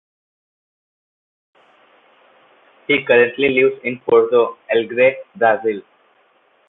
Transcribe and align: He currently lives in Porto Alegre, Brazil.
He 2.87 3.03
currently 3.05 3.49
lives 3.49 3.75
in 3.83 3.99
Porto 3.99 4.57
Alegre, 4.71 5.13
Brazil. 5.35 5.83